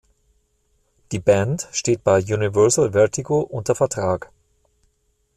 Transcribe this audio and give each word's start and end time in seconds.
Die 1.11 1.19
Band 1.19 1.67
steht 1.71 2.03
bei 2.03 2.17
Universal 2.23 2.93
Vertigo 2.93 3.41
unter 3.41 3.75
Vertrag. 3.75 4.31